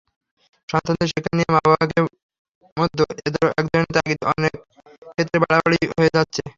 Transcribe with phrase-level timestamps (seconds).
[0.69, 1.89] সন্তানদের শিক্ষা নিয়ে মা-বাবার
[2.77, 4.53] মধ্যে একধরনের তাগিদ অনেক
[5.11, 6.41] ক্ষেত্রে বাড়াবাড়ি হয়ে যাচ্ছে।